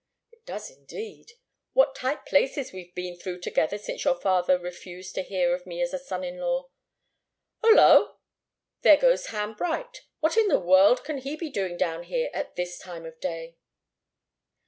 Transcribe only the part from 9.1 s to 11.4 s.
Ham Bright! What in the world can he